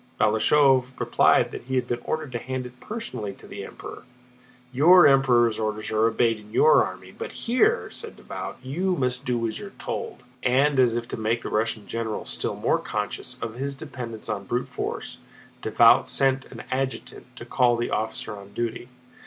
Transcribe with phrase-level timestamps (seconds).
[0.19, 4.01] Balashëv replied that he had been ordered to hand it personally to the Emperor.
[4.73, 9.47] "Your Emperor's orders are obeyed in your army, but here," said Davout, "you must do
[9.47, 13.53] as you're told." And, as if to make the Russian general still more conscious of
[13.57, 15.19] his dependence on brute force,
[15.61, 18.89] Davout sent an adjutant to call the officer on duty.